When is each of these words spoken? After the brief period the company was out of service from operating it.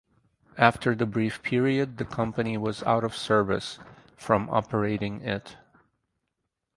After 0.57 0.95
the 0.95 1.05
brief 1.05 1.43
period 1.43 1.99
the 1.99 2.05
company 2.05 2.57
was 2.57 2.81
out 2.85 3.03
of 3.03 3.15
service 3.15 3.77
from 4.17 4.49
operating 4.49 5.21
it. 5.21 5.57